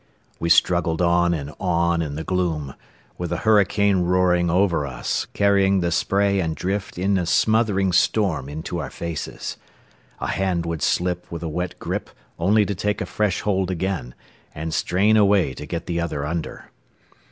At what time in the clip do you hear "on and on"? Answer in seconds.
0.99-2.01